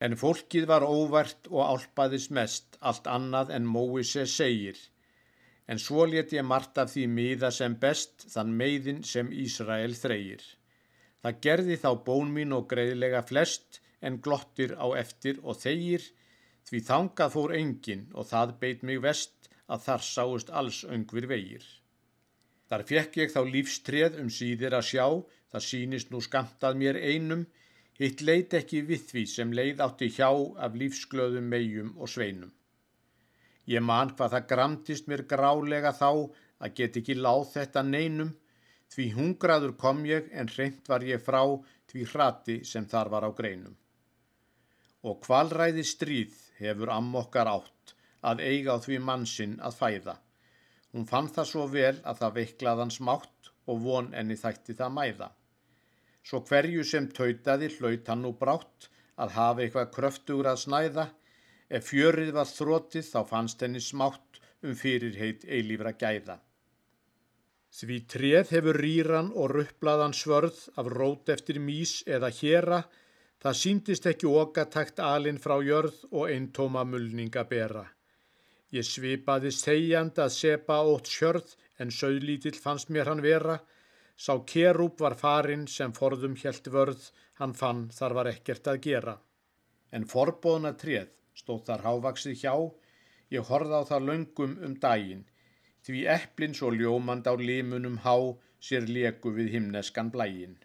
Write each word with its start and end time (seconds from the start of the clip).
En 0.00 0.16
fólkið 0.16 0.66
var 0.70 0.86
óvart 0.86 1.50
og 1.50 1.60
álpaðis 1.60 2.30
mest, 2.32 2.78
allt 2.80 3.08
annað 3.10 3.52
en 3.56 3.66
Móises 3.68 4.32
segir. 4.32 4.78
En 5.68 5.78
svo 5.78 6.06
let 6.08 6.32
ég 6.32 6.46
margt 6.46 6.80
af 6.80 6.94
því 6.94 7.04
miða 7.16 7.50
sem 7.54 7.76
best, 7.82 8.24
þann 8.32 8.56
meiðin 8.56 9.04
sem 9.04 9.28
Ísrael 9.44 9.92
þreyir. 9.94 10.40
Það 11.20 11.42
gerði 11.44 11.76
þá 11.82 11.90
bón 12.06 12.32
mín 12.32 12.56
og 12.56 12.66
greiðlega 12.72 13.20
flest, 13.28 13.82
en 14.00 14.16
glottir 14.24 14.72
á 14.80 14.88
eftir 14.96 15.42
og 15.44 15.60
þegir, 15.60 16.06
því 16.64 16.80
þangað 16.88 17.34
fór 17.36 17.54
engin 17.58 18.08
og 18.14 18.28
það 18.32 18.56
beit 18.62 18.82
mig 18.88 19.02
vest 19.04 19.50
að 19.68 19.84
þar 19.86 20.06
sáust 20.06 20.50
alls 20.50 20.80
öngvir 20.96 21.28
vegir. 21.30 21.66
Þar 22.70 22.86
fekk 22.88 23.20
ég 23.20 23.32
þá 23.34 23.40
lífstreð 23.52 24.18
um 24.22 24.30
síðir 24.32 24.76
að 24.78 24.88
sjá, 24.90 25.06
það 25.52 25.66
sínist 25.66 26.12
nú 26.12 26.20
skamtað 26.24 26.78
mér 26.80 26.98
einum, 26.98 27.44
Hitt 28.00 28.22
leit 28.24 28.54
ekki 28.56 28.78
við 28.88 29.02
því 29.10 29.22
sem 29.28 29.50
leið 29.52 29.80
átti 29.84 30.06
hjá 30.14 30.30
af 30.66 30.76
lífsglöðum 30.82 31.48
megjum 31.52 31.90
og 32.00 32.08
sveinum. 32.08 32.52
Ég 33.68 33.82
man 33.84 34.14
hvað 34.16 34.32
það 34.34 34.46
gramtist 34.52 35.10
mér 35.10 35.22
grálega 35.28 35.92
þá 35.92 36.08
að 36.64 36.72
get 36.78 36.96
ekki 36.96 37.16
láð 37.18 37.42
þetta 37.50 37.82
neinum, 37.84 38.30
því 38.88 39.06
hungraður 39.18 39.74
kom 39.82 40.00
ég 40.08 40.30
en 40.32 40.48
hreint 40.48 40.88
var 40.88 41.04
ég 41.04 41.20
frá 41.26 41.42
því 41.92 42.06
hrati 42.12 42.56
sem 42.70 42.86
þar 42.88 43.12
var 43.12 43.26
á 43.28 43.30
greinum. 43.36 43.76
Og 45.04 45.20
kvalræði 45.26 45.84
stríð 45.84 46.38
hefur 46.56 46.94
ammokkar 46.94 47.50
átt 47.52 47.94
að 48.32 48.40
eiga 48.46 48.76
á 48.76 48.78
því 48.80 49.02
mannsinn 49.04 49.58
að 49.60 49.76
fæða. 49.76 50.16
Hún 50.96 51.04
fann 51.12 51.28
það 51.28 51.50
svo 51.52 51.68
vel 51.68 52.00
að 52.00 52.24
það 52.24 52.36
veiklaðans 52.40 52.98
mátt 53.04 53.52
og 53.68 53.84
von 53.84 54.10
enni 54.16 54.40
þætti 54.40 54.78
það 54.80 54.96
mæða. 54.96 55.30
Svo 56.26 56.42
hverju 56.48 56.84
sem 56.84 57.08
tautaði 57.16 57.70
hlaut 57.76 58.10
hann 58.12 58.22
nú 58.26 58.32
brátt 58.42 58.90
að 59.20 59.34
hafa 59.36 59.64
eitthvað 59.64 59.92
kröftugur 59.96 60.50
að 60.52 60.62
snæða. 60.64 61.06
Ef 61.70 61.88
fjörið 61.92 62.30
var 62.36 62.48
þrótið 62.50 63.08
þá 63.12 63.20
fannst 63.32 63.64
henni 63.64 63.82
smátt 63.84 64.40
um 64.62 64.74
fyrirheit 64.76 65.44
eilífra 65.46 65.92
gæða. 66.02 66.40
Því 67.70 67.98
treð 68.12 68.50
hefur 68.56 68.76
rýran 68.82 69.30
og 69.38 69.52
rupplaðan 69.54 70.14
svörð 70.20 70.58
af 70.80 70.90
rót 70.90 71.30
eftir 71.34 71.60
mís 71.62 72.00
eða 72.16 72.32
hjera, 72.34 72.80
það 73.40 73.58
síndist 73.60 74.08
ekki 74.10 74.26
okatækt 74.26 74.98
alin 75.06 75.38
frá 75.44 75.56
jörð 75.62 76.00
og 76.10 76.32
eintóma 76.34 76.82
mulninga 76.84 77.44
bera. 77.52 77.84
Ég 78.74 78.86
svipaði 78.86 79.52
segjand 79.54 80.18
að 80.18 80.34
sepa 80.34 80.80
ótt 80.86 81.08
sjörð 81.10 81.54
en 81.78 81.94
söðlítill 81.94 82.58
fannst 82.58 82.90
mér 82.90 83.10
hann 83.10 83.22
vera, 83.22 83.60
Sá 84.20 84.34
kerúp 84.52 85.00
var 85.00 85.14
farinn 85.20 85.62
sem 85.74 85.92
forðum 85.96 86.34
helt 86.42 86.66
vörð, 86.74 87.04
hann 87.40 87.54
fann 87.60 87.86
þar 87.98 88.14
var 88.18 88.28
ekkert 88.34 88.66
að 88.72 88.80
gera. 88.86 89.14
En 89.96 90.04
forbóðna 90.10 90.74
treð 90.82 91.08
stóð 91.40 91.62
þar 91.68 91.84
hávaksið 91.86 92.42
hjá, 92.42 92.54
ég 93.32 93.46
horða 93.48 93.80
á 93.80 93.88
það 93.90 94.08
löngum 94.08 94.56
um 94.66 94.74
daginn, 94.82 95.22
því 95.86 96.02
eplin 96.16 96.56
svo 96.58 96.72
ljómand 96.74 97.30
á 97.30 97.34
limunum 97.40 97.96
há 98.04 98.16
sér 98.68 98.90
leku 98.96 99.32
við 99.38 99.54
himneskan 99.54 100.12
blægin. 100.12 100.58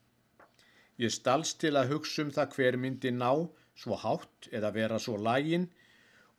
Ég 1.00 1.16
stalst 1.16 1.62
til 1.64 1.75
að 1.80 1.94
hugsa 1.94 2.25
um 2.25 2.36
það 2.36 2.58
hver 2.58 2.80
myndi 2.84 3.14
ná, 3.16 3.31
svo 3.75 4.02
hátt 4.03 4.50
eða 4.52 4.73
vera 4.75 5.00
svo 5.00 5.16
lægin, 5.30 5.69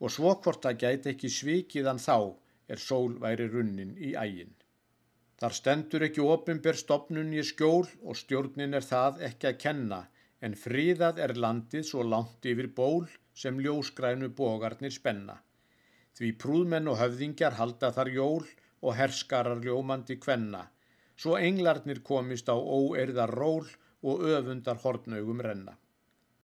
og 0.00 0.12
svo 0.12 0.36
hvort 0.36 0.68
það 0.68 0.80
gæti 0.84 1.14
ekki 1.14 1.32
svikiðan 1.32 2.02
þá 2.08 2.18
er 2.68 2.86
sól 2.90 3.16
væri 3.24 3.48
runnin 3.52 3.96
í 3.96 4.12
ægin. 4.12 4.55
Þar 5.40 5.54
stendur 5.56 6.04
ekki 6.06 6.22
ofinber 6.24 6.78
stopnun 6.80 7.32
í 7.36 7.42
skjól 7.44 7.88
og 8.02 8.16
stjórnin 8.16 8.76
er 8.78 8.84
það 8.90 9.18
ekki 9.28 9.48
að 9.50 9.58
kenna 9.64 9.98
en 10.46 10.54
fríðað 10.60 11.20
er 11.26 11.34
landið 11.44 11.84
svo 11.88 12.04
langt 12.12 12.48
yfir 12.52 12.68
ból 12.78 13.04
sem 13.42 13.58
ljósgrænu 13.66 14.30
bógarnir 14.38 14.94
spenna. 14.96 15.36
Því 16.16 16.30
prúðmenn 16.40 16.88
og 16.88 16.96
höfðingjar 17.02 17.58
halda 17.58 17.92
þar 17.92 18.12
jól 18.14 18.46
og 18.80 18.96
herskarar 18.96 19.60
ljómandi 19.64 20.16
kvenna, 20.20 20.62
svo 21.16 21.36
englarnir 21.36 22.00
komist 22.10 22.48
á 22.48 22.56
óerðar 22.56 23.32
ról 23.36 23.66
og 24.08 24.24
öfundar 24.38 24.80
hortnaugum 24.84 25.42
renna. 25.44 25.76